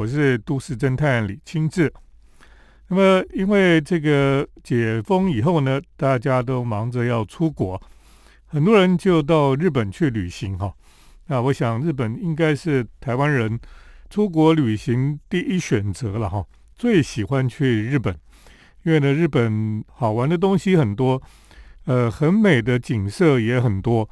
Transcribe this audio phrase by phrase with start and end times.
[0.00, 1.92] 我是都市侦探李清志。
[2.88, 7.78] 那么，因为这个解封以后呢，大家都忙着要出国，
[8.46, 10.72] 很多人就到日本去旅行哈。
[11.26, 13.60] 那我想，日本应该是台湾人
[14.08, 18.16] 出国旅行第一选择了哈，最喜欢去日本，
[18.84, 21.20] 因为呢，日本好玩的东西很多，
[21.84, 24.08] 呃，很美的景色也很多。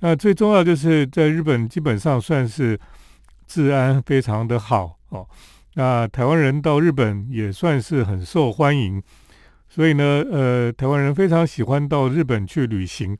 [0.00, 2.78] 那最重要就是在日本，基本上算是
[3.46, 5.28] 治安非常的好哦。
[5.74, 9.00] 那台湾人到日本也算是很受欢迎，
[9.68, 13.16] 所以呢，呃，台湾人非常喜欢到日本去旅行。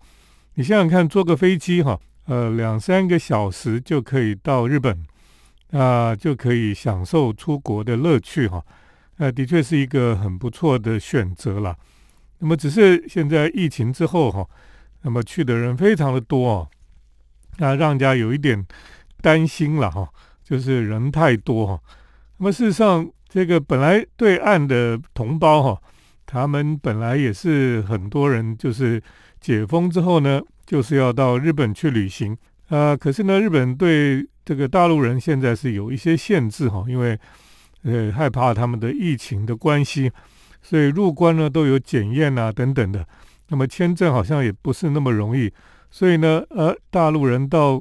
[0.55, 5.06] 你想想看，坐个飞机哈，呃，两三个小时就可以到日本，
[5.70, 8.61] 那就可以享受出国的乐趣哈。
[9.19, 11.77] 那的确是一个很不错的选择了。
[12.38, 14.45] 那么，只是现在疫情之后哈，
[15.02, 16.69] 那么去的人非常的多，
[17.59, 18.66] 那让人家有一点
[19.20, 20.09] 担心了哈，
[20.50, 21.80] 就是人太多哈。
[22.38, 25.80] 那么事实上，这个本来对岸的同胞哈，
[26.27, 29.00] 他们本来也是很多人，就是
[29.41, 32.36] 解封之后呢，就是要到日本去旅行
[32.69, 32.97] 啊。
[32.97, 37.16] 可是呢，日本对这个大陆人现在是有一些限制哈，因为
[37.84, 40.10] 呃害怕他们的疫情的关系，
[40.60, 43.06] 所以入关呢都有检验啊等等的。
[43.48, 45.53] 那么签证好像也不是那么容易，
[45.91, 47.80] 所以呢，呃，大陆人到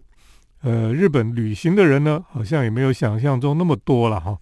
[0.61, 4.38] 呃日本旅行的人呢，好像也没有想象中那么多了哈。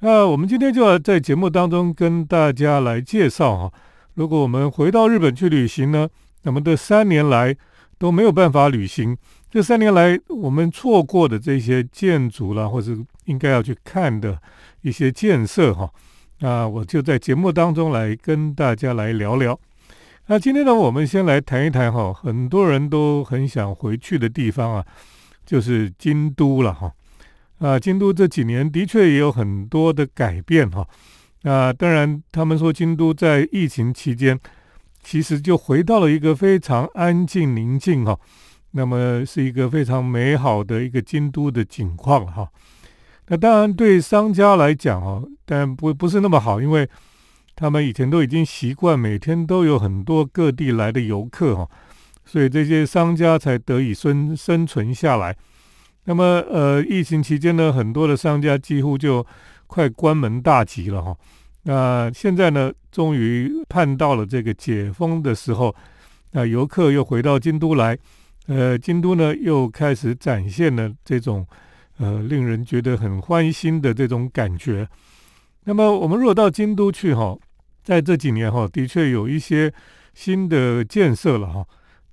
[0.00, 3.72] 那我们今天就要在节目当中跟大家来介绍哈，
[4.14, 6.08] 如果我们回到日本去旅行呢，
[6.42, 7.56] 那么这三年来
[7.98, 9.16] 都没有办法旅行，
[9.50, 12.92] 这三年来我们错过的这些建筑啦，或者
[13.24, 14.38] 应该要去看的
[14.82, 15.90] 一些建设哈，
[16.40, 19.58] 那我就在节目当中来跟大家来聊聊。
[20.26, 24.84] 那今天呢，我们先来谈一谈哈，很多人都很想回去的地方啊，
[25.46, 26.92] 就是京都了哈。
[27.58, 30.86] 啊，京都这几年的确也有很多的改变哈。
[31.42, 34.38] 那当然，他们说京都在疫情期间，
[35.02, 38.18] 其实就回到了一个非常安静宁静哈。
[38.72, 42.46] 那么是一个非常美好的一个京都的景况哈。
[43.28, 46.86] 那当然对商家来讲哈，但不不是那么好，因为
[47.54, 51.68] 他们以前都已经习惯每天都有很多各地来的游客哈，
[52.26, 55.34] 所以这些商家才得以生生存下来。
[56.04, 59.24] 那么，呃，疫情期间呢，很多的商家几乎就
[59.66, 61.16] 快关门大吉了哈。
[61.62, 65.74] 那现在呢，终于盼到了这个解封的时候，
[66.32, 67.98] 那游客又回到京都来，
[68.46, 71.44] 呃，京都呢又开始展现了这种
[71.98, 74.88] 呃令人觉得很欢欣的这种感觉。
[75.64, 77.36] 那么，我们如果到京都去哈，
[77.82, 79.72] 在这几年哈，的确有一些
[80.14, 81.66] 新的建设了哈。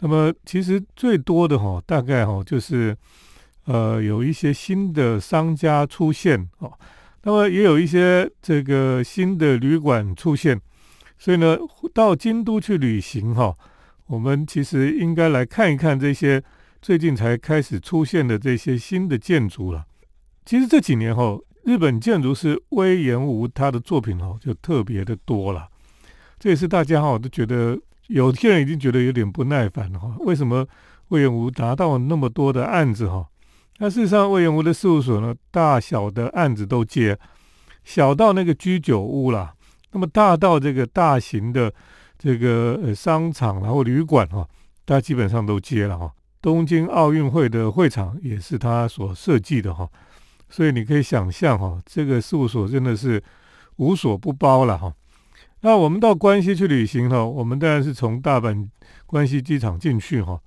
[0.04, 2.96] 那么，其实最多的哈，大概哈就是。
[3.66, 6.70] 呃，有一些新的商家出现哦，
[7.22, 10.60] 那么也有一些这个新的旅馆出现，
[11.18, 11.58] 所以呢，
[11.94, 13.56] 到京都去旅行哈，
[14.08, 16.44] 我们其实应该来看一看这些
[16.82, 19.86] 最近才开始出现的这些新的建筑了。
[20.44, 25.70] 其实这几年哈，日本建筑师威严无他的作品哈就特别的多了，
[26.38, 27.80] 这也是大家哈都觉得
[28.14, 30.68] 有些人已经觉得有点不耐烦了哈，为什么
[31.08, 33.28] 威严无达到那么多的案子哈？
[33.80, 37.18] 那事实上，魏延吴的事务所呢，大小的案子都接，
[37.84, 39.56] 小到那个居酒屋啦，
[39.94, 41.74] 那么大到这个大型的
[42.20, 44.48] 这个商场然后旅馆哈，
[44.86, 46.12] 他基本上都接了哈。
[46.40, 49.90] 东京奥运会的会场也是他所设计的哈，
[50.50, 53.24] 所以你可以想象哈，这个事务所真的是
[53.78, 54.94] 无所不包了哈。
[55.66, 58.68] 那我们到关西去旅行哈，我们当然是从大阪
[59.06, 60.38] 关西机场进去哈。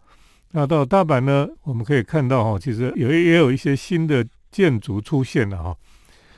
[0.51, 5.75] 那到大阪呢，我们可以看到哈，其实有也有一些新的建筑出现了哈。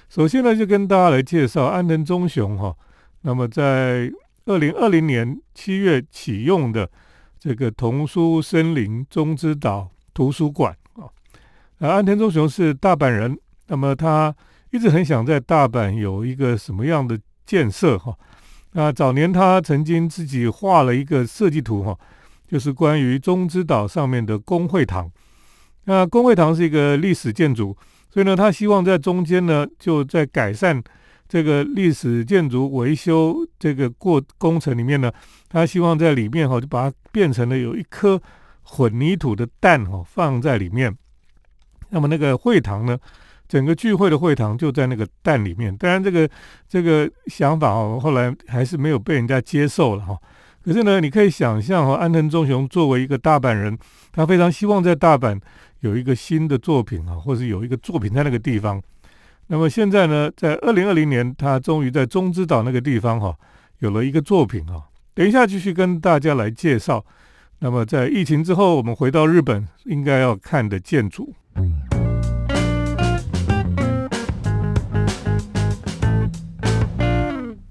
[0.09, 2.72] 首先呢，就跟大家来介绍安藤忠雄哈。
[3.22, 4.09] 那么在
[4.47, 6.88] 二零二零年七月启用的
[7.41, 11.11] 这个童书森林中之岛图书馆啊。
[11.78, 13.37] 那安藤忠雄是大阪人，
[13.67, 14.33] 那么他
[14.71, 18.17] 一直很想在大阪有一个什么样的建设哈。
[18.79, 21.99] 那早年他曾经自己画了一个设计图哈。
[22.47, 25.11] 就是关于中之岛上面的工会堂，
[25.85, 27.77] 那工会堂是一个历史建筑，
[28.09, 30.83] 所以呢，他希望在中间呢，就在改善
[31.29, 35.13] 这个历史建筑维修这个过工程里面呢，
[35.51, 38.19] 他希望在里面哈，就把它变成了有一颗
[38.63, 40.97] 混凝土的蛋哈放在里面，
[41.91, 42.99] 那么那个会堂呢，
[43.49, 45.75] 整个聚会的会堂就在那个蛋里面。
[45.77, 46.29] 当然，这个
[46.69, 50.17] 这个想法哦，后来还是没有被人家接受了哈。
[50.62, 53.79] 可是呢，你可以想象哈，安藤忠雄作为一个大阪人，
[54.12, 55.41] 他非常希望在大阪
[55.81, 58.83] 有一个新的作品啊，或是有一个作品在那个地方。
[59.47, 63.35] 那么现在呢，在二零二零年，他终于在中之岛那个地方哈，
[63.79, 64.85] 有了一个作品哈。
[65.15, 67.03] 等一下继续跟大家来介绍。
[67.61, 71.35] 那么在疫情之后，我们回到日本应该要看的建筑。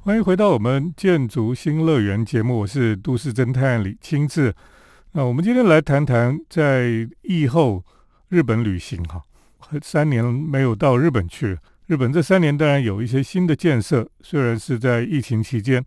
[0.08, 4.56] 欢迎回到我们建筑新乐园节目，我是都市侦探李清志。
[5.12, 7.84] 那我们今天来谈谈在疫后
[8.30, 9.22] 日本旅行哈。
[9.82, 11.58] 三年没有到日本去，
[11.88, 15.84] 日本这三年当然有一些新的建设，虽然是在疫情期间，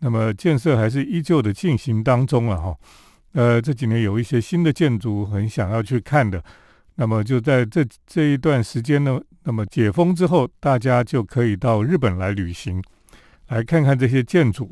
[0.00, 2.76] 那么建设还是依旧的进行当中了哈。
[3.32, 6.44] 呃，这几年有一些新的建筑很想要去看的，
[6.96, 12.82] 那么就在这这一段时间呢，那么解封之后，大家就可以到日本来旅行，
[13.48, 14.70] 来看看这些建筑。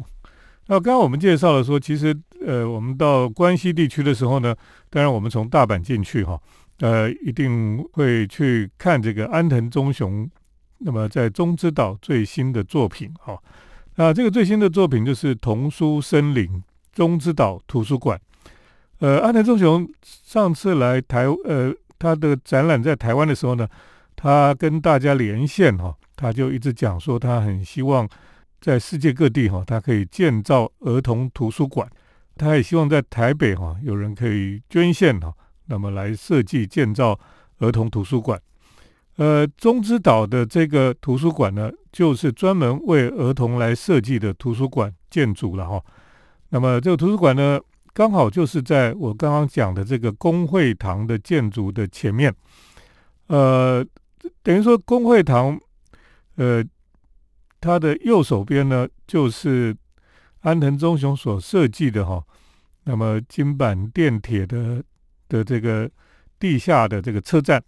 [0.67, 2.17] 那刚刚我们介绍了说，其实
[2.47, 4.55] 呃，我们到关西地区的时候呢，
[4.89, 6.41] 当然我们从大阪进去哈。
[6.79, 10.29] 呃，一定会去看这个安藤忠雄，
[10.79, 13.39] 那么在中之岛最新的作品哈。
[13.97, 18.21] 那这个最新的作品就是童书森林中之岛图书馆。
[18.99, 23.69] 呃，安藤忠雄上次来台，呃，他的展览在台湾的时候呢，
[24.17, 28.09] 他跟大家连线哈，他就一直讲说他很希望
[28.63, 31.87] 在世界各地哈，他可以建造儿童图书馆。
[32.37, 35.35] 他也希望在台北哈，有人可以捐献哈。
[35.67, 37.19] 那么来设计建造
[37.59, 38.41] 儿童图书馆，
[39.17, 45.83] 呃，中之岛的这个图书馆呢，就是专门为儿童来设计的图书馆建筑了哈。
[46.51, 47.61] 那么这个图书馆呢，
[47.93, 52.35] 刚好就是在我刚刚讲的这个工会堂的建筑的前面，
[53.27, 53.85] 呃，
[54.43, 55.59] 等于说工会堂，
[56.37, 56.65] 呃，
[57.63, 59.75] 它的右手边呢，就是
[60.41, 62.23] 安藤忠雄所设计的哈，
[62.85, 64.85] 那么金板电铁的。
[65.29, 65.91] 的这个
[66.39, 67.65] 地下的这个车站，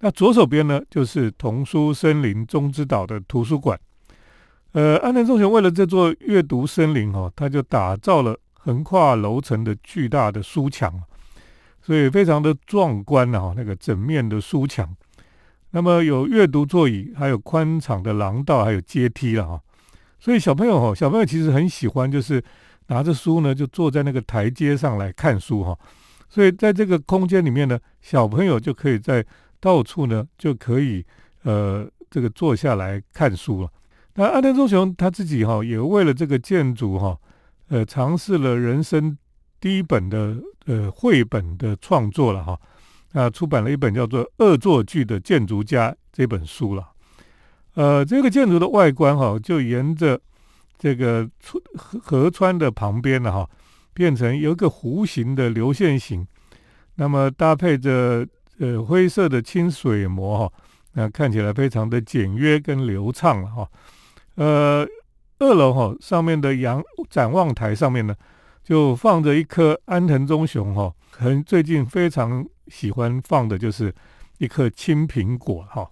[0.00, 3.80] 那左手边呢就是童书森林中之岛的图书馆。
[4.72, 11.02] 呃，安藤忠雄为了这座阅读森林哦，他就打造了横跨楼层的巨大的书墙，
[11.80, 13.54] 所以非常的壮观啊！
[13.56, 14.94] 那个整面的书墙，
[15.70, 19.60] 那么有阅读座椅，还有宽敞的廊道，还有阶梯了哈。
[20.18, 22.42] 所以小朋友哦，小朋友其实很喜欢，就是
[22.88, 25.78] 拿着书呢，就坐在那个台阶上来看书哈。
[26.28, 29.24] 所以在这个空间里面呢，小朋友就可以在
[29.58, 31.04] 到处呢就可以
[31.42, 33.70] 呃这个坐下来看书了。
[34.14, 37.16] 那安藤忠雄他自己哈也为了这个建筑哈
[37.68, 39.16] 呃尝试了人生
[39.60, 42.60] 第一本的呃绘本的创作了哈
[43.12, 46.88] 啊出版了一本叫做《恶作剧的建筑家》这本书了。
[47.74, 50.20] 呃，这个建筑的外观哈就沿着
[50.78, 51.60] 这个河
[52.00, 53.48] 河川的旁边了哈。
[53.92, 56.26] 变成有一个弧形的流线型，
[56.94, 58.26] 那么搭配着
[58.58, 60.52] 呃灰色的清水膜哈，
[60.92, 63.68] 那看起来非常的简约跟流畅了哈。
[64.36, 64.86] 呃，
[65.40, 66.80] 二楼哈上面的阳
[67.10, 68.14] 展望台上面呢，
[68.62, 73.94] 就放着一颗安藤忠雄哈，很最近非常喜欢放的就是
[74.38, 75.90] 一颗青苹果哈。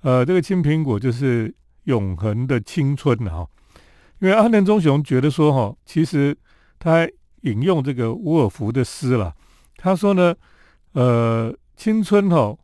[0.00, 1.54] 呃，这个青苹果就是
[1.84, 3.46] 永恒的青春哈，
[4.20, 6.34] 因为安藤忠雄觉得说哈，其实
[6.78, 7.06] 他。
[7.42, 9.32] 引用这个伍尔夫的诗了，
[9.76, 10.34] 他说呢，
[10.94, 12.56] 呃，青春哈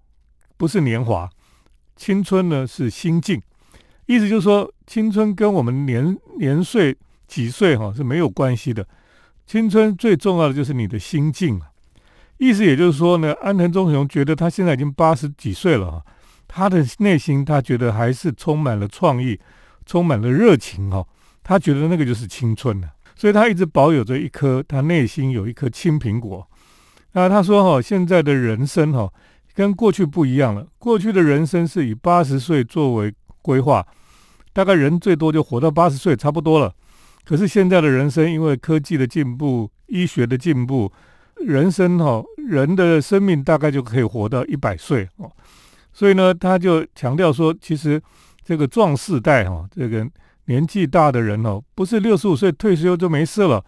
[0.56, 1.30] 不是年华，
[1.94, 3.40] 青春呢是心境，
[4.06, 6.96] 意思就是说，青春跟我们年年岁
[7.28, 8.84] 几岁哈是没有关系的，
[9.46, 11.70] 青春最重要的就是你的心境啊。
[12.42, 16.02] 意思也就是说呢，安藤忠雄觉得他现在已经八十几岁了哈，
[16.48, 19.38] 他的内心他觉得还是充满了创意，
[19.86, 21.06] 充满了热情哈，
[21.44, 22.88] 他觉得那个就是青春呢。
[23.14, 26.44] 所以他一直保有着一颗，他内心有一颗青苹果。
[27.12, 29.08] 那他说：“哈，现在的人生哈，
[29.54, 30.66] 跟过去不一样了。
[30.78, 33.86] 过去的人生是以八十岁作为规划，
[34.52, 36.74] 大概人最多就活到八十岁，差不多了。
[37.24, 40.90] 可是现在的人生，因为科技的进步、医学的进步，
[41.36, 45.30] 人生哈，人的生命大概就可以活到一百岁哦。
[45.92, 48.00] 所以呢，他就强调说，其实
[48.44, 50.06] 这个壮世代哈，这个。”
[50.46, 53.64] 年纪大的人哦，不是六十五岁退休就没事了。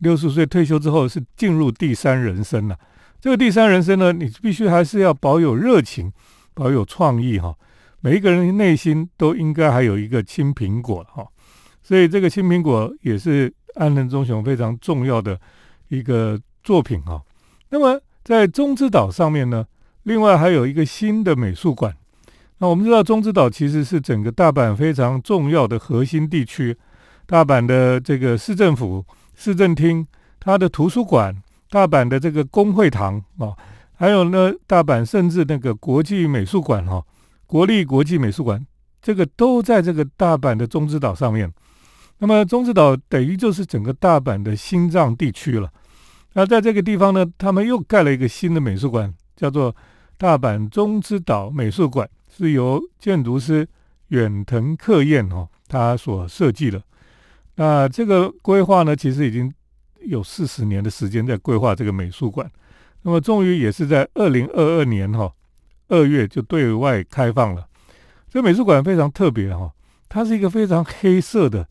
[0.00, 2.76] 六十岁退休之后是进入第三人生了。
[3.20, 6.12] 这个第三人生呢，你必须还是要保有热情，
[6.52, 7.54] 保有创意哈。
[8.00, 11.24] 每一个人内心都应该还有一个青苹果哈。
[11.80, 15.40] 所以这个青苹果也是安藤忠雄非常重要的
[15.88, 17.22] 一个作品啊。
[17.70, 19.64] 那么在中之岛上面呢，
[20.02, 21.94] 另外还有一个新的美术馆。
[22.58, 26.76] 那我们知道，中之岛其实是整个大阪非常重要的核心地区。
[27.26, 29.04] 大阪的这个市政府、
[29.34, 30.06] 市政厅、
[30.40, 31.36] 它的图书馆、
[31.70, 33.52] 大阪的这个工会堂啊，
[33.94, 37.04] 还有呢，大阪甚至那个国际美术馆哈，
[37.46, 38.64] 国立国际美术馆
[39.02, 41.52] 这个都在这个大阪的中之岛上面。
[42.18, 45.70] 那么中之岛等于就是整个大阪的心脏地区了。
[46.38, 49.74] 那在这个地方呢，他们又盖了一个新的美术馆，叫做
[50.18, 53.66] 大阪中之岛美术馆，是由建筑师
[54.08, 56.82] 远藤克彦哦他所设计的。
[57.54, 59.50] 那这个规划呢，其实已经
[60.02, 62.46] 有四十年的时间在规划这个美术馆。
[63.00, 65.32] 那么终于也是在二零二二年哈
[65.88, 67.66] 二月就对外开放了。
[68.28, 69.72] 这美术馆非常特别哈，
[70.06, 71.66] 它是一个非常黑色的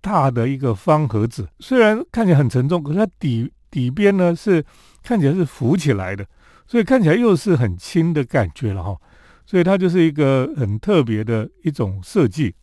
[0.00, 4.64] 大的一个方盒子，虽然看起来很沉重，可是它底底边呢是
[5.02, 6.26] 看起来是浮起来的，
[6.66, 8.96] 所以看起来又是很轻的感觉了哈。
[9.44, 12.54] 所以它就是一个很特别的一种设计。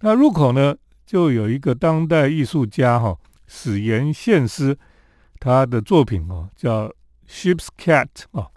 [0.00, 0.74] 那入口呢，
[1.06, 3.16] 就有一个当代艺术家哈
[3.46, 4.76] 史岩宪司
[5.38, 6.92] 他的作品哦，叫
[7.28, 8.50] Ship's Cat 哦，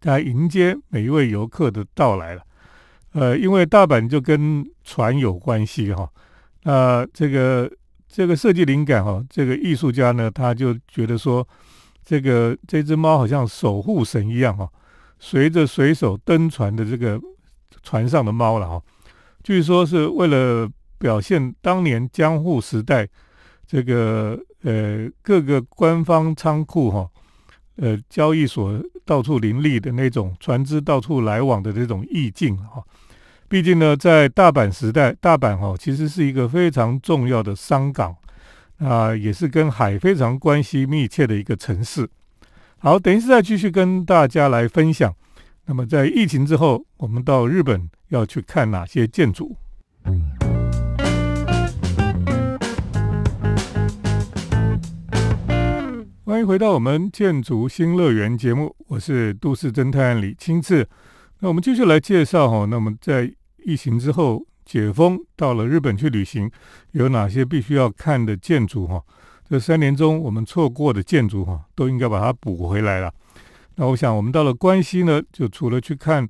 [0.00, 2.42] 他迎接每一位游客的到来了。
[3.12, 6.10] 呃，因为大阪就跟船有关系哈，
[6.64, 7.70] 那这个
[8.12, 11.46] 这个设计灵感哈，这个艺术家呢，他就觉得说，
[12.04, 14.68] 这个这只猫好像守护神一样哈，
[15.20, 17.20] 随着水手登船的这个
[17.84, 18.82] 船上的猫了哈，
[19.44, 23.08] 据说是为了表现当年江户时代
[23.64, 27.08] 这个呃各个官方仓库哈，
[27.76, 32.82] 呃交易所到处林立的那种船只到处来往的这种意境哈。
[33.50, 38.14] 毕竟呢，在大阪时代，大阪哈其实是一个非常重要的商港，
[38.78, 42.08] 啊，也是跟海非常关系密切的一个城市。
[42.78, 45.12] 好，等一下再继续跟大家来分享。
[45.66, 49.56] 那么在疫情之后，我们到日本要去看哪些建筑？
[56.24, 60.86] 欢迎回到我们建筑新乐园节目，我是都市侦探李清志。
[61.40, 63.32] 那我们继续来介绍哈，那么在
[63.64, 66.50] 疫情之后解封，到了日本去旅行，
[66.92, 69.02] 有哪些必须要看的建筑哈？
[69.48, 73.12] 这三年中我们错过的建筑哈，都应该把它补回来了。
[73.74, 76.28] 那我想我们到了关西呢，就除了去看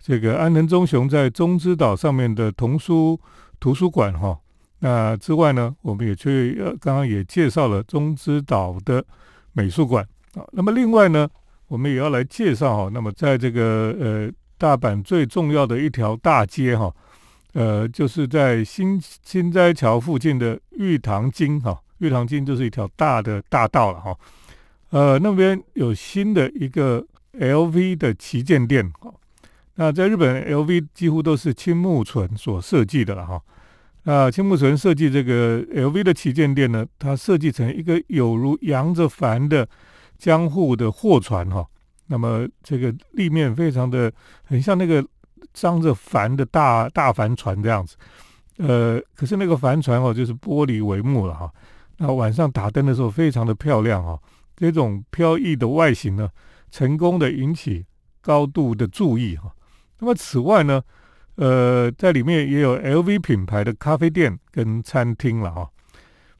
[0.00, 3.20] 这个安藤忠雄在中之岛上面的童书
[3.60, 4.38] 图书馆哈，
[4.78, 9.04] 那之外呢，我们也去刚刚也介绍了中之岛的
[9.52, 10.02] 美术馆
[10.34, 10.42] 啊。
[10.52, 11.28] 那么另外呢，
[11.68, 14.32] 我们也要来介绍哈，那么在这个呃。
[14.62, 16.94] 大阪最重要的一条大街哈，
[17.54, 24.16] 呃，就是在新新斋桥附近的玉堂町哈，玉堂町就是一条大的大道了哈，
[24.90, 27.04] 呃，那边有新的一个
[27.40, 29.12] LV 的旗舰店哈，
[29.74, 33.42] 那在日本 LV 几乎都是青木纯所设计的了哈，
[34.04, 39.68] 那青木纯设计这个 LV 的旗舰店呢，它设计成一个有如扬着帆的
[40.16, 41.66] 江户的货船哈。
[42.12, 44.12] 那么这个立面非常的
[44.44, 45.02] 很像那个
[45.54, 47.96] 张着帆的大大帆船这样子，
[48.58, 51.50] 呃，可是那个帆船哦就是玻璃帷幕了哈。
[51.96, 54.20] 那晚上打灯的时候非常的漂亮哈。
[54.54, 56.28] 这种飘逸的外形呢，
[56.70, 57.86] 成功的引起
[58.20, 59.50] 高度的注意哈。
[59.98, 60.82] 那么此外呢，
[61.36, 65.70] 呃，在里面也有 LV 品牌的咖啡店跟餐厅了哈。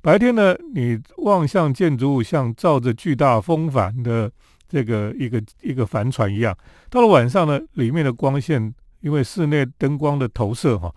[0.02, 4.31] 白天呢，你望向建筑物像照着巨大风帆的。
[4.73, 6.57] 这个一个一个帆船一样，
[6.88, 10.91] 到了晚上呢，里面的光线因为室内灯光的投射哈，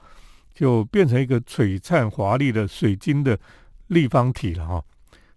[0.53, 3.37] 就变成一个璀璨华丽的水晶的
[3.87, 4.83] 立方体了哈，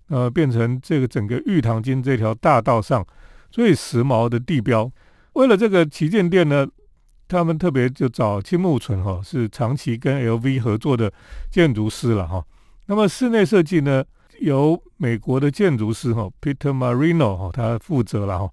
[0.06, 3.04] 呃，变成这个整个玉堂金这条大道上
[3.50, 4.88] 最时髦的地标。
[5.32, 6.64] 为了这个旗舰店呢，
[7.26, 11.12] 他们特别就找青木纯哈，是长期跟 LV 合作的
[11.50, 12.44] 建筑师了哈。
[12.86, 14.04] 那么室内设计呢？
[14.40, 18.50] 由美国的建筑师哈 Peter Marino 哈他负责了哈，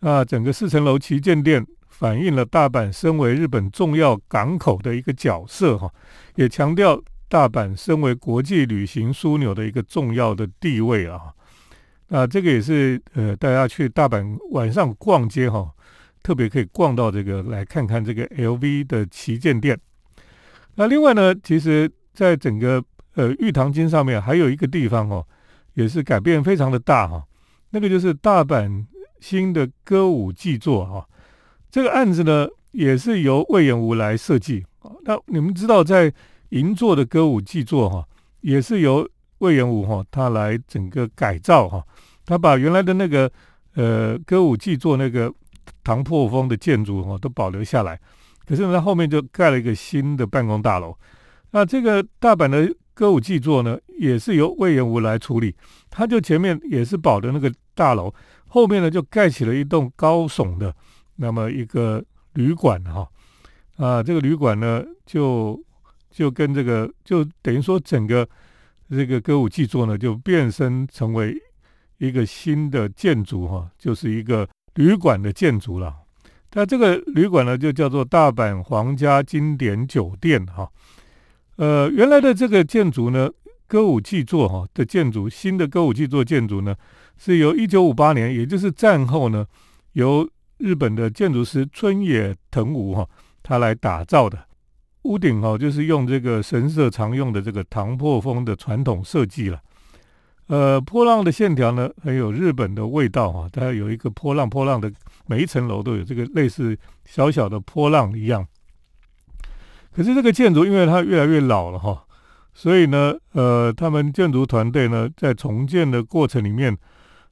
[0.00, 5.92] 那整个四层楼旗舰店反映了大阪身为日本重要港口的一个角色哈，
[6.34, 11.32] 也强调大阪身为国际旅行枢纽的一个重要的地位啊。
[12.08, 15.70] 那这个也是呃大家去大阪晚上逛街哈，
[16.22, 19.78] 特别可以逛到这个来看看这个 LV 的旗舰店。
[20.74, 25.24] 那另外呢，其实在整个呃，玉堂金上面还有一个地方哦，
[25.74, 27.24] 也是改变非常的大哈。
[27.70, 28.84] 那个就是大阪
[29.20, 31.08] 新的歌舞伎座哈。
[31.70, 34.64] 这个案子呢，也是由魏延武来设计。
[35.04, 36.12] 那你们知道，在
[36.48, 38.04] 银座的歌舞伎座哈，
[38.40, 41.84] 也是由魏延武哈他来整个改造哈。
[42.26, 43.30] 他把原来的那个
[43.74, 45.32] 呃歌舞伎座那个
[45.84, 47.98] 唐破风的建筑哈都保留下来，
[48.44, 50.96] 可是呢，后面就盖了一个新的办公大楼。
[51.52, 52.74] 那这个大阪的。
[52.94, 55.54] 歌舞伎座呢，也是由魏延武来处理，
[55.90, 58.14] 他就前面也是保的那个大楼，
[58.46, 60.74] 后面呢就盖起了一栋高耸的
[61.16, 62.02] 那么一个
[62.34, 63.08] 旅馆哈。
[63.76, 65.60] 啊，这个旅馆呢就
[66.08, 68.26] 就跟这个就等于说整个
[68.88, 71.36] 这个歌舞伎座呢就变身成为
[71.98, 75.92] 一个新的建筑哈，就是一个旅馆的建筑了。
[76.52, 80.70] 那这个旅馆呢就叫做大阪皇家经典酒店哈。
[81.56, 83.30] 呃，原来的这个建筑呢，
[83.66, 86.74] 歌舞伎座哈的建筑，新的歌舞伎座建筑呢，
[87.16, 89.46] 是由一九五八年，也就是战后呢，
[89.92, 93.08] 由日本的建筑师春野藤吾哈，
[93.42, 94.46] 他来打造的。
[95.02, 99.60] 屋顶哈，就是用这个神社常用的这个唐破风的传统设计了。
[100.46, 104.90] 呃，波浪的线条呢，很有日本的味道哈，它有一个波浪，波浪的
[105.26, 108.46] 每一层楼都有这个类似小小的波浪一样。
[109.94, 112.04] 可是这个建筑因为它越来越老了哈，
[112.52, 116.76] 所以呢，呃，他们建筑团队呢在重建的过程里面，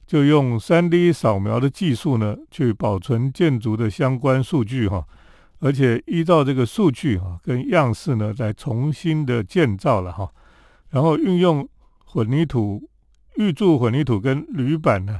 [0.07, 5.05] 就用三 D 扫描的技术呢去保存建筑的相关数据哈，
[5.59, 10.31] 而且依照这个数据哈跟样式呢来重新的建造了哈，
[10.91, 11.67] 然后运用
[12.05, 12.81] 混凝土
[13.35, 15.19] 预铸混凝土跟铝板呢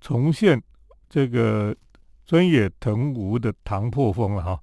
[0.00, 0.62] 重现
[1.08, 1.74] 这个
[2.24, 4.60] 尊野藤吾的唐破风了哈。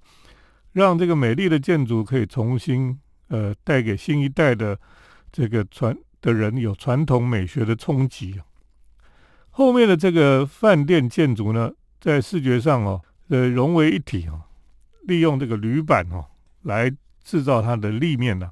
[0.74, 2.98] 让这个美丽的建筑可以重新
[3.28, 4.80] 呃带给新一代的
[5.32, 8.40] 这个传的人有传统美学的冲击。
[9.50, 14.42] 后面的这个饭店建筑呢，在视觉上哦呃融为一体哦，
[15.04, 16.26] 利用这个铝板哦
[16.62, 16.90] 来
[17.22, 18.50] 制造它的立面呢，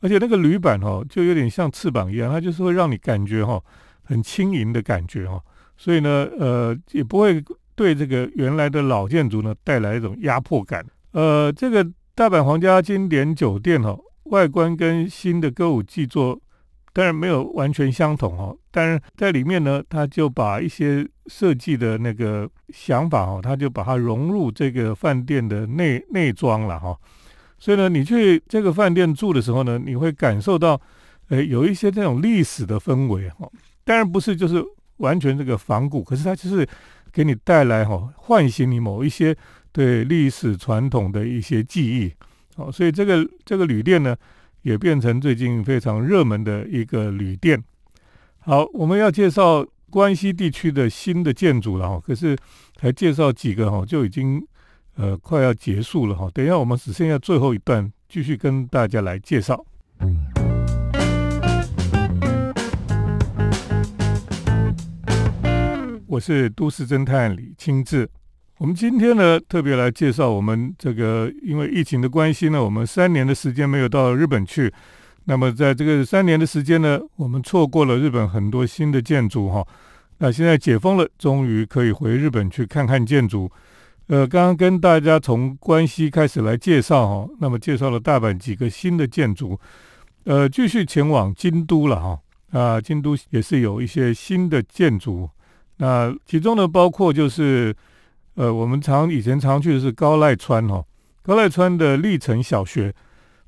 [0.00, 3.62] 而且那个铝板哦就有点像翅膀一样，它就是会让你感觉哈
[4.02, 5.38] 很轻盈的感觉哈，
[5.76, 7.44] 所以呢呃也不会
[7.74, 10.84] 对这个原来的老建筑呢带来一种压迫感。
[11.12, 16.40] 呃，这个大阪皇家经典酒店哦，外观跟新的歌舞伎座
[16.94, 26.96] 当然没有完全相同哦，但是在里面呢，他就把一些设计的那个想法哦，他就把它融入这个饭店的内内装了哈。
[27.58, 30.80] 所以呢，你去这个饭店住的时候呢，你会感受到，
[31.28, 33.46] 呃，有一些这种历史的氛围哈。
[33.84, 34.64] 当然不是就是
[34.96, 36.66] 完全这个仿古，可是它就是
[37.12, 39.36] 给你带来哈，唤醒你某一些。
[39.72, 42.12] 对历史传统的一些记忆，
[42.54, 44.14] 好，所以这个这个旅店呢，
[44.60, 47.62] 也变成最近非常热门的一个旅店。
[48.40, 52.36] 好，我们要介绍关西地区的新的建筑了哈，可是
[52.76, 54.46] 才介绍几个哈，就已经
[54.96, 56.28] 呃快要结束了哈。
[56.34, 59.64] 等一下我们只剩下最后一段，继续跟大家来介绍。
[66.06, 68.06] 我是都市侦探李清志。
[68.62, 74.72] 我们今天呢，特别来介绍我们这个，因为疫情的关系呢，我们三年的时间没有到日本去。
[75.24, 79.66] 那么在这个三年的时间呢，我们错过了日本很多新的建筑哈。
[80.18, 83.50] 那现在解封了，终于可以回日本去看看建筑。
[84.06, 89.58] 呃，刚刚跟大家从关西开始来介绍哈，那么介绍了大阪几个新的建筑。
[90.22, 92.20] 呃，继续前往京都了哈。
[92.52, 95.28] 啊，京都也是有一些新的建筑。
[95.78, 97.74] 那其中呢，包括就是。
[98.34, 100.82] 呃，我们常以前常去的是高濑川哈，
[101.22, 102.94] 高濑川的立城小学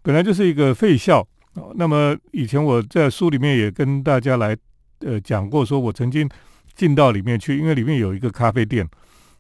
[0.03, 1.21] 本来就是一个废校
[1.55, 1.73] 啊。
[1.75, 4.57] 那么以前我在书里面也跟大家来
[5.01, 6.29] 呃讲过，说我曾经
[6.75, 8.87] 进到里面去，因为里面有一个咖啡店，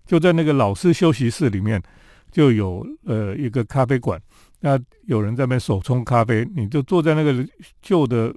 [0.06, 1.82] 就在那个老师休息室里面
[2.30, 4.18] 就有呃一个咖啡馆，
[4.60, 7.46] 那有人在那边手冲咖啡，你就坐在那个
[7.82, 8.34] 旧的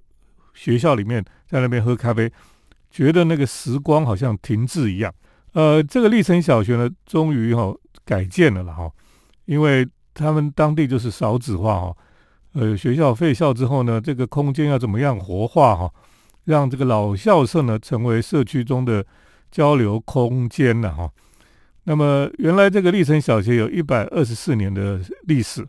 [0.54, 2.30] 学校里面，在那边喝咖啡，
[2.92, 5.14] 觉得那个时光好像停滞一样。
[5.58, 8.92] 呃，这个立成小学呢，终于哈改建了了哈，
[9.46, 11.98] 因为他们当地就是少子化哈，
[12.54, 15.92] 呃，学校废校之后呢，这个空间要怎么样活化哈，
[16.44, 19.04] 让这个老校舍呢成为社区中的
[19.50, 21.10] 交流空间呢哈。
[21.86, 25.68] 那么原来这个立成小学有一百二十四年的历史，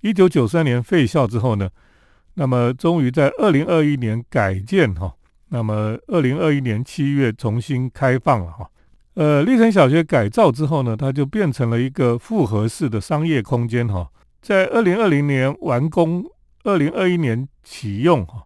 [0.00, 1.68] 一九九三年废校之后呢，
[2.36, 5.12] 那么终于在二零二一年改建哈，
[5.50, 8.66] 那么二零二一年七月重新开放了哈。
[9.16, 14.10] 呃，立城小学改造之后呢，它就变成了一个复合式的商业空间哈。
[14.42, 16.22] 在二零二零年完工，
[16.64, 18.42] 二零二一年启用哈。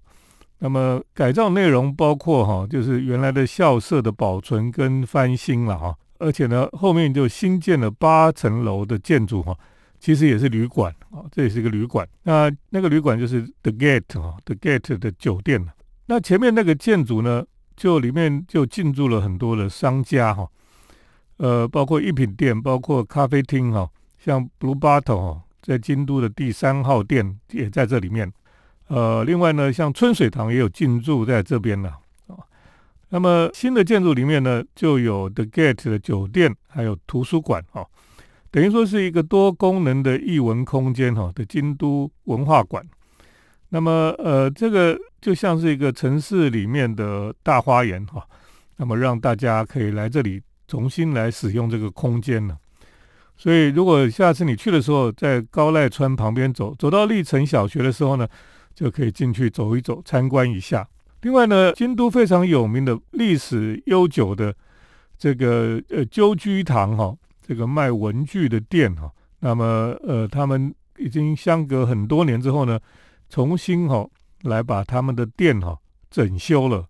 [0.60, 5.92] 那么改造内容包括哈，就是原来的校舍的保存跟翻新了哈。
[6.20, 9.52] 而且呢，后面就新建了八层楼的建筑哈，
[9.98, 12.06] 其实也是旅馆啊，这也是一个旅馆。
[12.22, 15.66] 那那个旅馆就是 The Gate 哈，The Gate 的酒店
[16.06, 20.48] 那前面那个建筑呢，就里面就进驻了很多的商家哈。
[21.40, 28.30] 呃，包括一品店，包括咖啡厅哈，像 Blue Bottle 哈，在京都的第三号店也在这里面。
[28.88, 32.36] 呃，另外呢，像春水堂也有进驻在这边了啊。
[33.08, 37.86] 那么新的建筑里面呢，就有 The Gate 的酒店，还有图书馆啊。
[38.50, 42.86] 等于说是一个多功能的艺文空间哈的京都文化馆。
[43.70, 48.26] 那么呃，这个就像是一个城市里面的大花园哈，
[48.76, 52.56] 那么让大家可以来这里重新来使用这个空间呢。
[53.36, 58.28] 所以如果下次你去的时候，在高濑川旁边走，走到立城小学的时候呢，
[58.74, 60.86] 就可以进去走一走，参观一下。
[61.22, 64.54] 另外呢，京都非常有名的历史悠久的
[65.18, 69.64] 这个呃鸠居堂哈，这个卖文具的店哈，那么
[70.06, 72.78] 呃他们已经相隔很多年之后呢。
[73.32, 74.04] 重新哈
[74.42, 75.78] 来把他们的店哈
[76.10, 76.84] 整修了，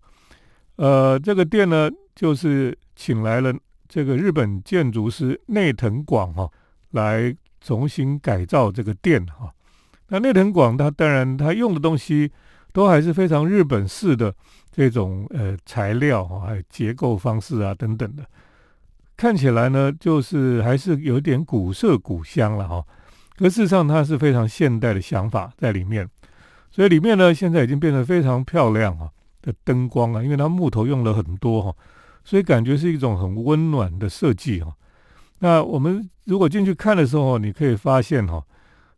[0.77, 3.53] 呃，这个店呢就是请来了
[3.93, 6.49] 这个日本建筑师内藤广哈
[6.91, 9.53] 来重新改造这个店哈。
[10.07, 12.31] 那内藤广他当然他用的东西
[12.71, 14.33] 都还是非常日本式的
[14.71, 18.23] 这种呃材料哈，还有结构方式啊等等的，
[19.17, 22.81] 看起来呢就是还是有点古色古香了哈。
[23.35, 26.09] 可事实上它是非常现代的想法在里面。
[26.69, 29.09] 所以里面呢，现在已经变得非常漂亮啊
[29.41, 31.75] 的灯光啊，因为它木头用了很多哈，
[32.23, 34.73] 所以感觉是一种很温暖的设计哈。
[35.39, 38.43] 那我们如果进去看的时候，你可以发现哈，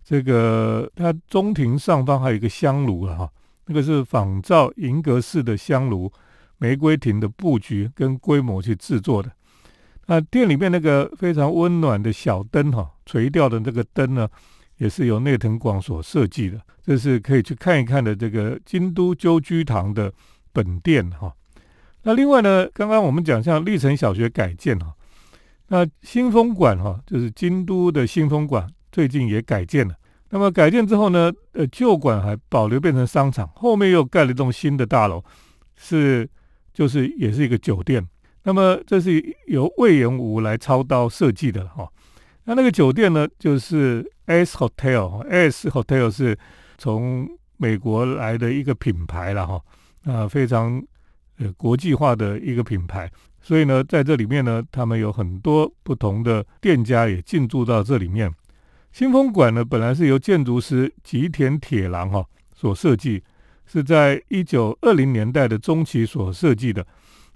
[0.04, 3.30] 这个它中庭上方还有一个香炉了哈，
[3.66, 6.12] 那个是仿照银阁式的香炉
[6.58, 9.32] 玫瑰亭的布局跟规模去制作的。
[10.08, 14.28] 那店里面那个非常温暖的小灯哈，垂吊的这个灯呢。
[14.78, 18.14] 也是由内藤广所设计的，这是可以去看一看的。
[18.14, 20.12] 这个京都鸠居堂的
[20.52, 21.32] 本店哈。
[22.04, 24.94] 那另外呢，刚刚我们讲像立城小学改建哈，
[25.68, 29.96] 那新风馆哈，就是京都的新风馆，最近也改建了。
[30.30, 35.24] 那么改建之后呢，呃，旧馆还保留变成商场，后面又盖了一栋新的大楼，
[35.76, 36.28] 是
[36.74, 38.06] 就是也是一个酒店。
[38.44, 41.88] 那么这是由魏延武来操刀设计的哈。
[42.46, 46.38] 那那个酒店呢，就是 S Hotel，S Hotel 是
[46.78, 49.62] 从美国来的一个品牌了哈，
[50.04, 50.84] 啊，非常
[51.44, 58.34] 呃国际化的一个品牌，所以呢，在这里面呢，他们有很多不同的店家也进驻到这里面。
[58.92, 62.26] 新风馆呢，本来是由建筑师吉田铁郎哈
[62.56, 63.22] 所设计，
[63.66, 66.86] 是在一九二零年代的中期所设计的。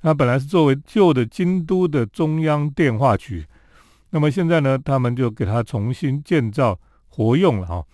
[0.01, 3.43] 它本来是作为旧的京都的中央电话局。
[4.11, 7.85] 那么现在呢，他们就给它重新建造活用了哈，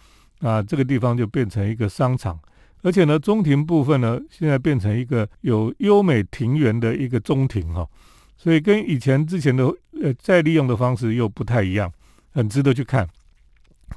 [0.42, 2.38] 啊，这个地方就变成一个商场，
[2.84, 7.88] 而且呢，中庭部分呢，现在变成一个有优美庭园的一个中庭哈，
[8.38, 9.66] 所以跟以前之前的
[10.02, 11.92] 呃再利用的方式又不太一样，
[12.32, 13.10] 很值得去看。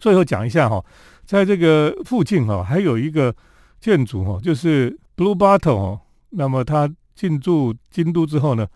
[0.00, 0.82] 最后讲一下哈，
[1.24, 3.34] 在这个附近哈，还有一个
[3.78, 8.66] 建筑哈，就是 Blue Bottle 哦，那么它进驻京都之后呢，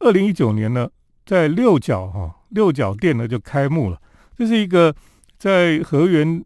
[0.00, 0.90] 二零一九年呢，
[1.24, 2.34] 在六角哈。
[2.54, 4.00] 六角店呢就开幕了，
[4.38, 4.94] 这是一个
[5.36, 6.40] 在河源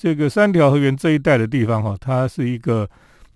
[0.00, 2.88] 这个三条河源这一带的地方哈，它是一个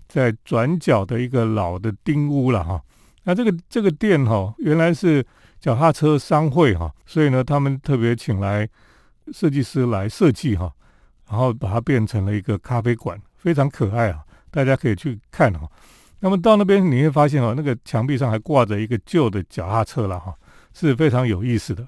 [0.07, 2.81] 在转角的一个老的丁屋了哈。
[3.23, 5.23] 那这个这个店哈，原来是
[5.59, 8.67] 脚踏车商会哈，所以呢，他们特别请来
[9.31, 10.73] 设计师来设计哈，
[11.29, 15.69] 然后把它变成了一个咖啡馆，非常可爱啊，大家可以去看哈。
[16.19, 20.33] 那么到那边你会发现哦，那个墙壁上还挂着一个旧的脚踏车了哈，
[20.73, 21.87] 是非常有意思的。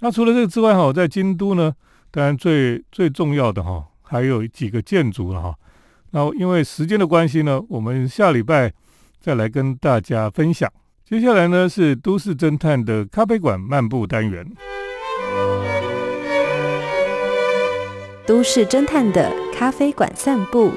[0.00, 1.74] 那除了这个之外哈，在京都呢，
[2.10, 5.54] 当然最最重要的哈，还有几个建筑了哈。
[6.10, 8.72] 那因为时间的关系呢，我们下礼拜
[9.20, 10.68] 再来跟大家分享。
[11.04, 14.44] 接下来呢是都市侦探的咖啡馆漫步单元。
[18.26, 20.72] 都市侦探的咖啡馆散步。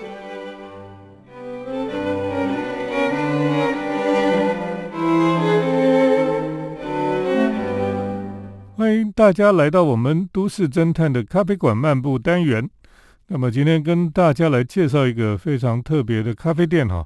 [8.76, 12.70] 欢迎大家来到我们都市侦探的咖啡馆漫步单元。
[13.28, 17.06] 那么今天跟大家来介绍一个非常特别的咖啡店哈，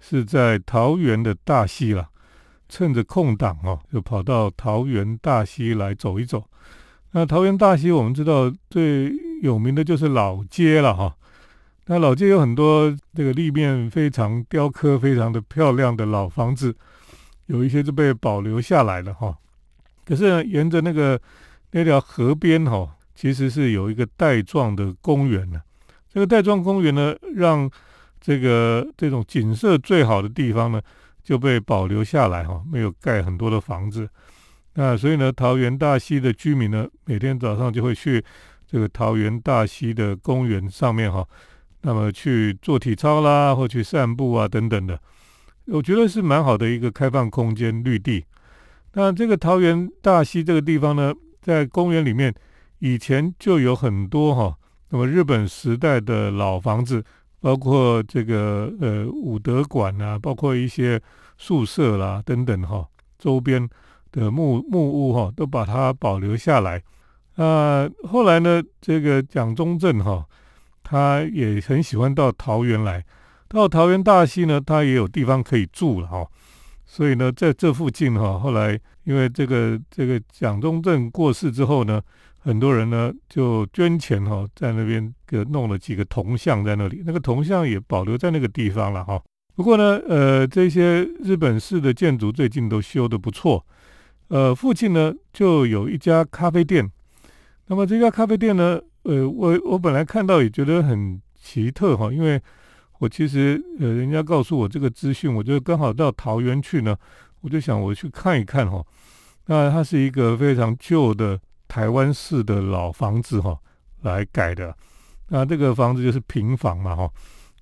[0.00, 2.08] 是在桃园的大溪了。
[2.66, 6.42] 趁着空档哦，就跑到桃园大溪来走一走。
[7.12, 11.14] 那桃园大溪我们知道最有名的就是老街了哈。
[11.86, 16.74] 那老街有很多这个立面非常雕刻非常的漂亮的老房子，
[17.46, 19.36] 有一些就被保留下来了哈。
[20.06, 21.20] 可是沿着那个
[21.72, 25.60] 那条河边哈，其实是有一个带状的公园的。
[26.12, 27.70] 这个带状公园呢，让
[28.20, 30.80] 这个这种景色最好的地方呢，
[31.22, 34.08] 就被保留下来哈，没有盖很多的房子。
[34.74, 38.24] 那所以呢，桃园大溪的居民呢，每天早上就会去
[38.66, 41.26] 这个桃园大溪的公园上面哈，
[41.82, 44.98] 那么去做体操啦，或去散步啊等等的。
[45.66, 48.24] 我觉得是蛮好的一个开放空间绿地。
[48.92, 52.34] 那这个桃园大溪这个地方呢，在公园里面
[52.84, 54.54] 以前就有很多哈，
[54.90, 57.02] 那么日本时代的老房子，
[57.40, 61.00] 包括这个呃武德馆啊，包括一些
[61.38, 62.86] 宿舍啦等等哈，
[63.18, 63.66] 周边
[64.12, 66.82] 的木木屋哈，都把它保留下来。
[67.36, 70.22] 啊，后来呢，这个蒋中正哈，
[70.82, 73.02] 他也很喜欢到桃园来，
[73.48, 76.26] 到桃园大溪呢，他也有地方可以住了哈。
[76.84, 81.98] 所以呢，在这附近哈，后来因为这个这个蒋中正过世之后呢，
[82.44, 89.18] 很多人呢就捐钱哈，在那边给弄了几个铜像在那里，那个铜像也保留在那个地方了哈。
[89.56, 93.64] 不过呢，呃，这些日本式的建筑最近都修得不错，
[94.28, 96.86] 呃，附近呢就有一家咖啡店。
[97.68, 102.38] 那么这家咖啡店呢，呃，我我本来看到也觉得很奇特哈，因为。
[103.00, 106.96] 我其实呃，人家告诉我这个资讯，我就刚好到桃园去呢，
[107.40, 108.82] 我就想我去看一看哈。
[109.46, 113.58] 那它是一个非常旧的台湾式的老房子哈，
[114.02, 114.76] 来改的。
[115.28, 117.10] 那这个房子就是平房嘛哈。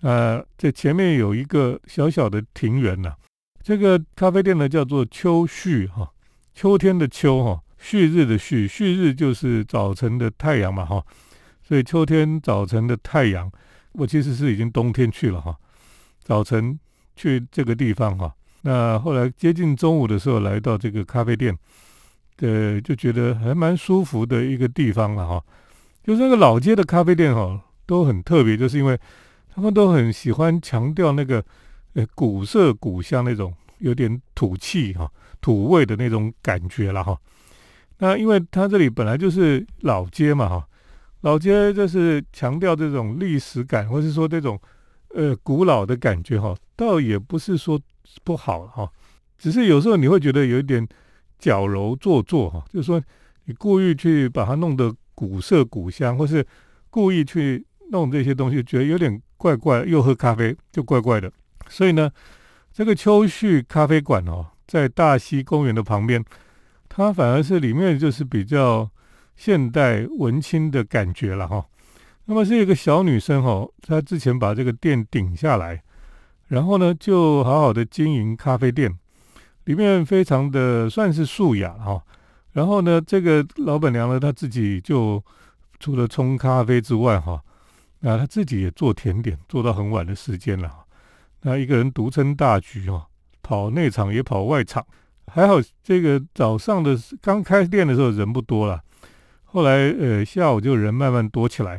[0.00, 3.14] 呃，这前面有一个小小的庭园呐。
[3.62, 6.10] 这个咖啡店呢叫做秋旭哈，
[6.54, 11.04] 秋天的秋哈，旭日的旭，旭日就是早晨的太阳嘛哈。
[11.62, 13.50] 所以秋天早晨的太阳。
[13.94, 15.54] 我其实是已经冬天去了哈，
[16.24, 16.80] 早晨
[17.14, 21.54] 去这个地方哈，那后来接近中午的时候来到这个咖啡店，
[22.42, 25.42] 呃，就觉得还蛮舒服的一个地方了哈。
[26.04, 28.98] 就是那个老街的咖啡店哈，都很特别，就是因为
[29.54, 31.42] 他们都很喜欢强调那个
[31.94, 35.08] 呃古色古香那种有点土气哈、
[35.40, 37.16] 土味的那种感觉了哈。
[37.98, 40.66] 那因为它这里本来就是老街嘛哈。
[41.20, 44.60] 老街就是强调这种历史感，或是说这种
[45.14, 47.80] 呃古老的感觉哈，倒也不是说
[48.24, 48.90] 不好哈，
[49.38, 50.84] 只是有时候你会觉得有一点
[51.42, 53.02] 矫揉做作哈，就是说
[53.46, 56.46] 你故意去把它弄得古色古香，或是
[56.88, 61.30] 故意去弄这些东西，觉得有点怪怪，又喝咖啡就怪怪的。
[61.68, 62.08] 所以呢，
[62.72, 66.24] 这个秋旭咖啡馆哦，在大溪公园的旁边，
[66.88, 68.88] 它反而是里面就是比较。
[69.34, 71.64] 现代文青的感觉了哈，
[72.26, 75.82] 那么是一个小女生哈，她之前把这个店顶下来，
[76.48, 78.96] 然后呢就好好的经营咖啡店，
[79.64, 82.02] 里面非常的算是素雅哈，
[82.52, 85.22] 然后呢这个老板娘呢她自己就
[85.78, 87.42] 除了冲咖啡之外哈，
[88.00, 90.70] 那她自己也做甜点，做到很晚的时间了，
[91.42, 93.06] 那一个人独撑大局哈，
[93.42, 94.84] 跑内场也跑外场，
[95.26, 98.82] 还好这个早上的刚开店的时候人不多了。
[99.44, 101.78] 后来，呃，下午就人慢慢多起来，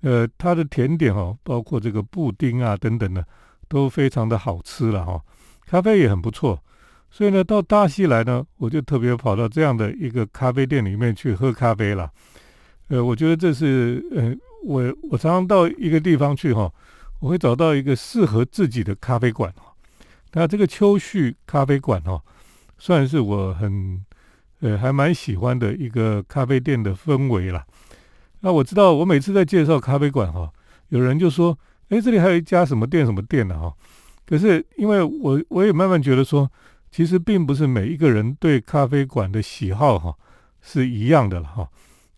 [0.00, 3.22] 呃，他的甜点哈，包括这个布丁啊等等的，
[3.68, 5.20] 都非常的好吃了哈。
[5.66, 6.58] 咖啡也很不错，
[7.14, 12.10] 所以呢，到大溪来呢，我就特别跑到这样的一个咖啡店里面去喝咖啡了。
[12.88, 16.68] 呃，我觉得这是，呃，我我常常到一个地方去哈，
[17.20, 19.72] 我会找到一个适合自己的咖啡馆哈。
[20.32, 22.20] 那这个秋旭咖啡馆哈，
[22.78, 24.04] 算是我很。
[24.60, 27.66] 呃，还蛮喜欢的一个咖啡店的氛围啦。
[28.40, 30.50] 那我知道，我每次在介绍咖啡馆哈，
[30.88, 31.58] 有人就说
[31.90, 33.70] ：“哎，这里还有一家什么店什么店的哈。”
[34.24, 36.50] 可是因为我我也慢慢觉得说，
[36.94, 40.14] 其实并不是每一个人对咖啡馆的喜好哈
[40.62, 41.68] 是一样的了哈。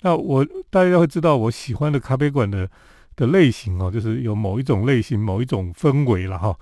[0.03, 2.69] 那我大家会知道，我喜欢的咖啡馆的
[3.17, 6.55] 的类型哦，就是有某一种类型、某一种氛围了哈。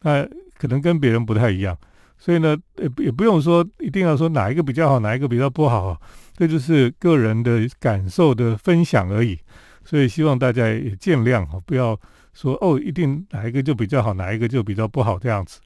[0.00, 1.76] 那可能跟别人不太一样。
[2.16, 6.00] 所以呢，也也不用说一定要说哪一个比较好，哪一个比较不好，
[6.34, 9.38] 这就是个人的感受的分享而已。
[9.84, 11.94] 所以希望大家也见谅哈，不要
[12.32, 15.60] 说哦，一定哪一个就比较好，哪一个就比较不好这样子。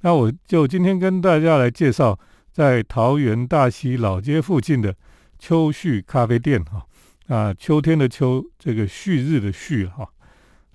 [0.00, 2.18] 那我就今天跟大家来介绍，
[2.52, 4.94] 在桃园大溪老街附近的
[5.38, 6.86] 秋旭咖啡店哈，
[7.28, 10.08] 啊，秋天的秋，这个旭日的旭哈，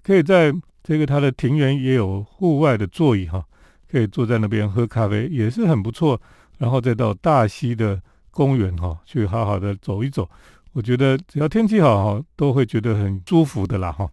[0.04, 3.44] 可以在这个它的庭园也有户外的座椅哈。
[3.88, 6.20] 可以坐在那边喝咖啡也是很不错，
[6.58, 10.28] 然后再到大溪的公园哈，去好好的走一走。
[10.74, 14.10] 我觉得只要天气好哈，都会觉得很舒服的啦哈。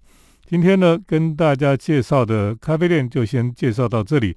[0.46, 4.36] 今天呢，跟大家介绍的咖啡店就先介绍到这里。